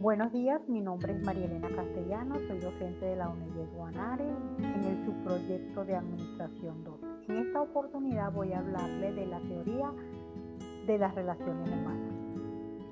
Buenos 0.00 0.32
días, 0.32 0.60
mi 0.68 0.80
nombre 0.80 1.12
es 1.12 1.26
María 1.26 1.46
Elena 1.46 1.66
Castellano, 1.74 2.36
soy 2.46 2.60
docente 2.60 3.04
de 3.04 3.16
la 3.16 3.30
UNED 3.30 3.68
Guanare 3.74 4.28
en 4.58 4.84
el 4.84 5.04
subproyecto 5.04 5.84
de 5.84 5.96
Administración 5.96 6.84
2. 6.84 7.00
En 7.26 7.36
esta 7.38 7.62
oportunidad 7.62 8.30
voy 8.30 8.52
a 8.52 8.60
hablarle 8.60 9.12
de 9.12 9.26
la 9.26 9.40
teoría 9.40 9.90
de 10.86 10.98
las 10.98 11.12
relaciones 11.16 11.68
humanas. 11.68 12.14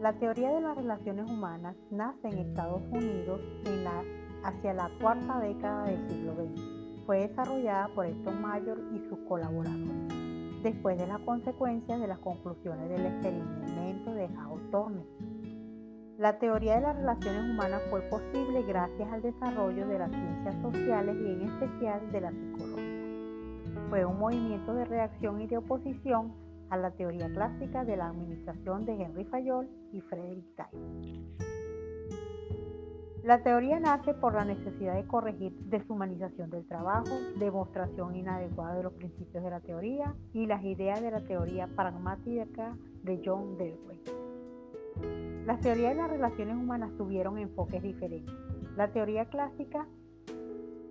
La 0.01 0.15
teoría 0.15 0.51
de 0.51 0.61
las 0.61 0.77
relaciones 0.77 1.31
humanas 1.31 1.77
nace 1.93 2.27
en 2.27 2.39
Estados 2.39 2.83
Unidos 2.91 3.41
hacia 4.43 4.75
la 4.75 4.91
cuarta 5.01 5.39
década 5.39 5.85
del 5.85 6.09
siglo 6.09 6.35
XX. 6.35 6.61
Fue 7.07 7.29
desarrollada 7.29 7.87
por 7.95 8.07
Eston 8.07 8.43
Mayor 8.43 8.81
y 8.93 8.99
sus 9.09 9.21
colaboradores, 9.29 10.13
después 10.65 10.99
de 10.99 11.07
las 11.07 11.21
consecuencias 11.21 12.01
de 12.01 12.09
las 12.09 12.19
conclusiones 12.19 12.89
del 12.91 13.07
experimento 13.07 14.13
de 14.13 14.27
Hawthorne 14.27 15.05
la 16.19 16.39
teoría 16.39 16.77
de 16.77 16.81
las 16.81 16.97
relaciones 16.97 17.51
humanas 17.51 17.83
fue 17.91 18.01
posible 18.03 18.63
gracias 18.63 19.13
al 19.13 19.21
desarrollo 19.21 19.87
de 19.87 19.99
las 19.99 20.11
ciencias 20.11 20.55
sociales 20.63 21.17
y 21.21 21.31
en 21.31 21.43
especial 21.43 22.11
de 22.11 22.21
la 22.23 22.31
psicología. 22.31 23.89
Fue 23.91 24.05
un 24.05 24.19
movimiento 24.19 24.75
de 24.75 24.87
reacción 24.87 25.41
y 25.43 25.47
de 25.47 25.59
oposición 25.59 26.33
a 26.71 26.77
la 26.79 26.91
teoría 26.93 27.29
clásica 27.29 27.85
de 27.85 27.97
la 27.97 28.09
administración 28.09 28.87
de 28.87 28.95
Henry 28.95 29.25
Fayol 29.25 29.69
y 29.93 30.01
Frederick 30.01 30.47
Tyler. 30.57 31.27
La 33.23 33.43
teoría 33.43 33.79
nace 33.79 34.15
por 34.15 34.35
la 34.35 34.45
necesidad 34.45 34.95
de 34.95 35.07
corregir 35.07 35.53
deshumanización 35.65 36.49
del 36.49 36.67
trabajo, 36.67 37.11
demostración 37.39 38.17
inadecuada 38.17 38.77
de 38.77 38.85
los 38.85 38.93
principios 38.95 39.45
de 39.45 39.51
la 39.51 39.61
teoría 39.61 40.15
y 40.33 40.47
las 40.47 40.65
ideas 40.65 41.03
de 41.03 41.11
la 41.11 41.21
teoría 41.21 41.67
pragmática 41.67 42.77
de 43.03 43.21
John 43.25 43.59
Dewey. 43.59 44.26
Las 45.47 45.61
teorías 45.61 45.95
de 45.95 46.03
las 46.03 46.11
relaciones 46.11 46.57
humanas 46.57 46.91
tuvieron 46.97 47.39
enfoques 47.39 47.83
diferentes. 47.83 48.35
La 48.77 48.93
teoría 48.93 49.27
clásica 49.27 49.87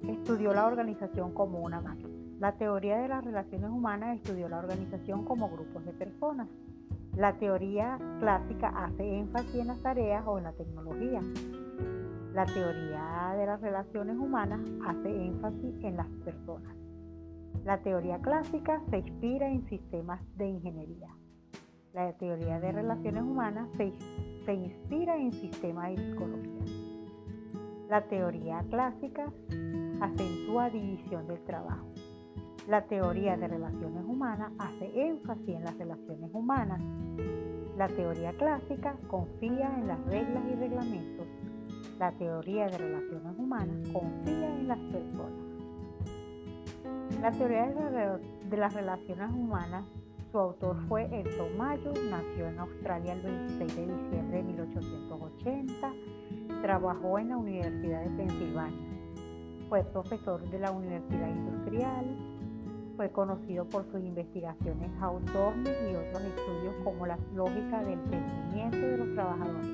estudió 0.08 0.54
la 0.54 0.66
organización 0.66 1.34
como 1.34 1.60
una 1.60 1.82
máquina. 1.82 2.14
La 2.40 2.58
teoría 2.58 2.98
de 2.98 3.08
las 3.08 3.24
relaciones 3.24 3.70
humanas 3.70 4.18
estudió 4.18 4.50
la 4.50 4.60
organización 4.60 5.26
como 5.26 5.50
grupos 5.50 5.86
de 5.86 5.94
personas. 5.94 6.48
La 7.16 7.34
teoría 7.38 7.98
clásica 8.20 8.70
hace 8.70 9.20
énfasis 9.20 9.56
en 9.56 9.68
las 9.68 9.82
tareas 9.82 10.24
o 10.28 10.38
en 10.38 10.44
la 10.44 10.52
tecnología. 10.54 11.22
La 12.34 12.46
teoría 12.46 13.34
de 13.38 13.46
las 13.46 13.62
relaciones 13.62 14.18
humanas 14.18 14.60
hace 14.86 15.26
énfasis 15.26 15.76
en 15.84 15.96
las 15.96 16.08
personas. 16.26 16.76
La 17.64 17.82
teoría 17.82 18.20
clásica 18.20 18.82
se 18.90 18.98
inspira 19.00 19.50
en 19.50 19.66
sistemas 19.70 20.20
de 20.38 20.48
ingeniería. 20.48 21.10
La 21.96 22.12
teoría 22.12 22.60
de 22.60 22.74
relaciones 22.74 23.24
humanas 23.24 23.70
se 23.78 23.94
se 24.46 24.54
inspira 24.54 25.18
en 25.18 25.32
sistemas 25.32 25.90
de 25.90 25.98
psicología. 25.98 26.66
La 27.90 28.02
teoría 28.02 28.64
clásica 28.70 29.32
acentúa 30.02 30.70
división 30.70 31.26
del 31.26 31.40
trabajo. 31.46 31.88
La 32.68 32.84
teoría 32.84 33.38
de 33.38 33.48
relaciones 33.48 34.04
humanas 34.06 34.52
hace 34.60 35.08
énfasis 35.08 35.56
en 35.56 35.64
las 35.64 35.78
relaciones 35.78 36.30
humanas. 36.34 36.82
La 37.78 37.88
teoría 37.88 38.34
clásica 38.34 38.98
confía 39.08 39.74
en 39.78 39.88
las 39.88 40.04
reglas 40.06 40.44
y 40.52 40.56
reglamentos. 40.56 41.28
La 41.98 42.12
teoría 42.12 42.68
de 42.68 42.78
relaciones 42.78 43.40
humanas 43.40 43.78
confía 43.94 44.50
en 44.50 44.68
las 44.68 44.80
personas. 44.80 45.46
La 47.22 47.32
teoría 47.32 47.68
de 48.50 48.58
las 48.58 48.74
relaciones 48.74 49.32
humanas 49.32 49.86
su 50.36 50.40
autor 50.42 50.76
fue 50.90 51.06
Elton 51.18 51.58
Mayo, 51.58 51.94
nació 52.10 52.50
en 52.50 52.60
Australia 52.60 53.14
el 53.14 53.22
26 53.22 53.74
de 53.74 53.88
diciembre 53.88 54.38
de 54.40 54.44
1880, 54.44 55.94
trabajó 56.62 57.20
en 57.20 57.30
la 57.30 57.38
Universidad 57.38 58.04
de 58.04 58.10
Pensilvania, 58.18 58.86
fue 59.70 59.86
profesor 59.86 60.42
de 60.50 60.60
la 60.60 60.72
Universidad 60.72 61.30
Industrial, 61.30 62.06
fue 62.98 63.10
conocido 63.12 63.64
por 63.64 63.86
sus 63.86 64.04
investigaciones 64.04 64.92
Hawthorne 65.00 65.72
y 65.90 65.96
otros 65.96 66.24
estudios 66.24 66.76
como 66.84 67.06
la 67.06 67.18
lógica 67.34 67.82
del 67.86 68.02
sentimiento 68.10 68.78
de 68.78 68.98
los 68.98 69.14
trabajadores, 69.14 69.70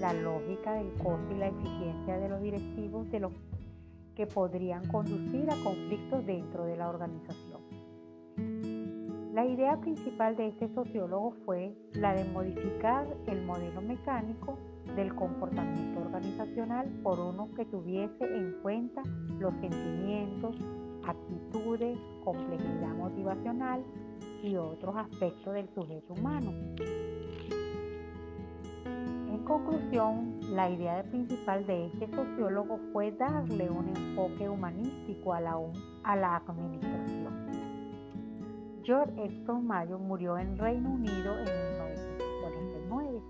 la 0.00 0.12
lógica 0.12 0.74
del 0.74 0.92
costo 1.02 1.34
y 1.34 1.38
la 1.38 1.48
eficiencia 1.48 2.18
de 2.18 2.28
los 2.28 2.42
directivos 2.42 3.10
de 3.10 3.20
los 3.20 3.32
que 4.14 4.26
podrían 4.26 4.86
conducir 4.88 5.48
a 5.50 5.56
conflictos 5.64 6.26
dentro 6.26 6.66
de 6.66 6.76
la 6.76 6.90
organización. 6.90 7.51
La 9.42 9.48
idea 9.48 9.76
principal 9.80 10.36
de 10.36 10.46
este 10.46 10.72
sociólogo 10.72 11.34
fue 11.44 11.74
la 11.94 12.14
de 12.14 12.22
modificar 12.26 13.08
el 13.26 13.44
modelo 13.44 13.82
mecánico 13.82 14.56
del 14.94 15.12
comportamiento 15.16 15.98
organizacional 15.98 16.88
por 17.02 17.18
uno 17.18 17.48
que 17.56 17.64
tuviese 17.64 18.24
en 18.24 18.52
cuenta 18.62 19.02
los 19.40 19.52
sentimientos, 19.54 20.54
actitudes, 21.04 21.98
complejidad 22.22 22.94
motivacional 22.94 23.82
y 24.44 24.54
otros 24.54 24.94
aspectos 24.94 25.54
del 25.54 25.68
sujeto 25.74 26.12
humano. 26.12 26.52
En 28.86 29.42
conclusión, 29.44 30.38
la 30.52 30.70
idea 30.70 31.02
principal 31.02 31.66
de 31.66 31.86
este 31.86 32.06
sociólogo 32.14 32.78
fue 32.92 33.10
darle 33.10 33.68
un 33.68 33.88
enfoque 33.88 34.48
humanístico 34.48 35.34
a 35.34 35.40
la, 35.40 35.58
a 36.04 36.14
la 36.14 36.36
administración. 36.36 37.31
George 38.84 39.12
Exton 39.24 39.64
Mayo 39.64 39.96
murió 39.98 40.36
en 40.38 40.58
Reino 40.58 40.90
Unido 40.90 41.38
en 41.38 41.44
1949. 41.44 43.22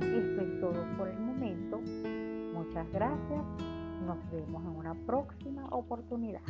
Esto 0.00 0.40
es 0.40 0.60
todo 0.60 0.96
por 0.96 1.08
el 1.08 1.18
momento. 1.18 1.80
Muchas 2.54 2.90
gracias. 2.90 3.44
Nos 4.06 4.16
vemos 4.30 4.64
en 4.64 4.76
una 4.76 4.94
próxima 5.06 5.66
oportunidad. 5.70 6.40